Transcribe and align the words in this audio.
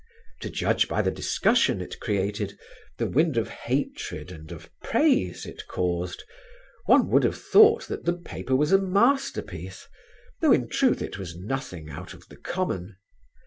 To 0.39 0.49
judge 0.49 0.87
by 0.87 1.03
the 1.03 1.11
discussion 1.11 1.79
it 1.79 1.99
created, 1.99 2.57
the 2.97 3.05
wind 3.05 3.37
of 3.37 3.49
hatred 3.49 4.31
and 4.31 4.51
of 4.51 4.67
praise 4.81 5.45
it 5.45 5.67
caused, 5.67 6.23
one 6.87 7.07
would 7.09 7.23
have 7.23 7.37
thought 7.37 7.87
that 7.87 8.05
the 8.05 8.13
paper 8.17 8.55
was 8.55 8.71
a 8.71 8.79
masterpiece, 8.79 9.87
though 10.41 10.53
in 10.53 10.69
truth 10.69 11.03
it 11.03 11.19
was 11.19 11.37
nothing 11.37 11.91
out 11.91 12.15
of 12.15 12.29
the 12.29 12.37
common. 12.37 12.95